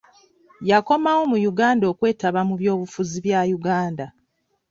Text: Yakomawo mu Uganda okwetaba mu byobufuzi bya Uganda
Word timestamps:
Yakomawo 0.69 1.21
mu 1.31 1.37
Uganda 1.51 1.83
okwetaba 1.93 2.39
mu 2.47 2.55
byobufuzi 2.61 3.17
bya 3.25 3.41
Uganda 3.57 4.05